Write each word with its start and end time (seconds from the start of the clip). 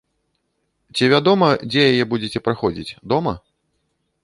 Ці 0.95 1.09
вядома, 1.13 1.47
дзе 1.69 1.81
яе 1.91 2.03
будзеце 2.15 2.43
праходзіць, 2.47 2.97
дома? 3.13 3.33